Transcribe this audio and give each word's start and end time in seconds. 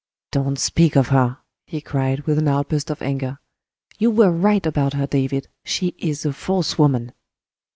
"Don't 0.31 0.57
speak 0.57 0.95
of 0.97 1.09
her," 1.09 1.37
he 1.67 1.79
cried, 1.79 2.21
with 2.21 2.39
an 2.39 2.47
outburst 2.47 2.89
of 2.89 3.03
anger. 3.03 3.37
"You 3.99 4.09
were 4.09 4.31
right 4.31 4.65
about 4.65 4.93
her, 4.93 5.05
David. 5.05 5.47
She 5.63 5.93
is 5.99 6.25
a 6.25 6.33
false 6.33 6.75
woman." 6.75 7.13